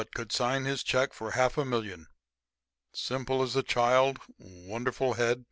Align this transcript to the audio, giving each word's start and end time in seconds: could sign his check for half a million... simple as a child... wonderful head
could 0.15 0.31
sign 0.31 0.65
his 0.65 0.81
check 0.81 1.13
for 1.13 1.29
half 1.33 1.59
a 1.59 1.63
million... 1.63 2.07
simple 2.91 3.43
as 3.43 3.55
a 3.55 3.61
child... 3.61 4.17
wonderful 4.39 5.13
head 5.13 5.39